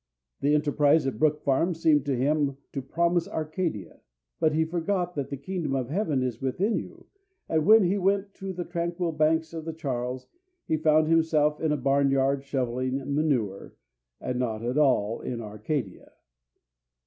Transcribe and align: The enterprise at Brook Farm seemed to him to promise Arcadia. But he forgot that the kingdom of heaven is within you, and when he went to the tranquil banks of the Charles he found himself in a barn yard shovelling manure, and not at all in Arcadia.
The 0.39 0.55
enterprise 0.55 1.05
at 1.05 1.19
Brook 1.19 1.43
Farm 1.43 1.75
seemed 1.75 2.07
to 2.07 2.15
him 2.17 2.57
to 2.73 2.81
promise 2.81 3.27
Arcadia. 3.29 3.99
But 4.39 4.53
he 4.53 4.65
forgot 4.65 5.13
that 5.13 5.29
the 5.29 5.37
kingdom 5.37 5.75
of 5.75 5.89
heaven 5.89 6.23
is 6.23 6.41
within 6.41 6.79
you, 6.79 7.05
and 7.47 7.67
when 7.67 7.83
he 7.83 7.99
went 7.99 8.33
to 8.33 8.51
the 8.51 8.65
tranquil 8.65 9.11
banks 9.11 9.53
of 9.53 9.63
the 9.63 9.73
Charles 9.73 10.25
he 10.67 10.75
found 10.75 11.07
himself 11.07 11.59
in 11.61 11.71
a 11.71 11.77
barn 11.77 12.09
yard 12.09 12.43
shovelling 12.43 13.13
manure, 13.13 13.75
and 14.19 14.39
not 14.39 14.63
at 14.63 14.79
all 14.79 15.21
in 15.21 15.39
Arcadia. 15.39 16.11